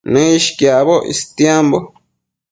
[0.11, 1.77] Nëishquiacboc istiambo